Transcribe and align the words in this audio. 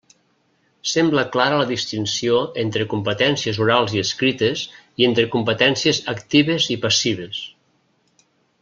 Sembla 0.91 1.25
clara 1.35 1.59
la 1.59 1.67
distinció 1.71 2.39
entre 2.63 2.87
competències 2.95 3.59
orals 3.67 3.93
i 3.97 4.01
escrites 4.07 4.65
i 5.03 5.07
entre 5.11 5.27
competències 5.37 6.01
actives 6.17 6.67
i 6.77 6.79
passives. 6.87 7.45